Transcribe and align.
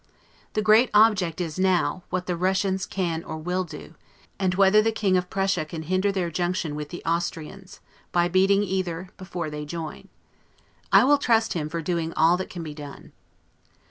The 0.53 0.63
great 0.63 0.89
object 0.95 1.39
is 1.39 1.59
now, 1.59 2.01
what 2.09 2.25
the 2.25 2.35
Russians 2.35 2.87
can 2.87 3.23
or 3.23 3.37
will 3.37 3.63
do; 3.63 3.93
and 4.39 4.55
whether 4.55 4.81
the 4.81 4.91
King 4.91 5.15
of 5.15 5.29
Prussia 5.29 5.63
can 5.63 5.83
hinder 5.83 6.11
their 6.11 6.31
junction 6.31 6.73
with 6.73 6.89
the 6.89 7.03
Austrians, 7.05 7.81
by 8.11 8.27
beating 8.27 8.63
either, 8.63 9.09
before 9.17 9.51
they 9.51 9.63
join. 9.63 10.07
I 10.91 11.03
will 11.03 11.19
trust 11.19 11.53
him 11.53 11.69
for 11.69 11.83
doing 11.83 12.13
all 12.13 12.35
that 12.37 12.49
can 12.49 12.63
be 12.63 12.73
done. 12.73 13.11